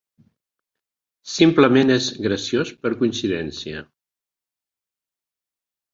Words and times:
Simplement 1.33 1.93
és 1.97 2.09
graciós 2.27 2.73
per 2.87 2.93
coincidència. 3.03 3.87